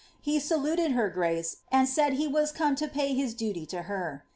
[0.25, 4.25] Ha aduiHl her grace, and said he was come to pay hia duty to her.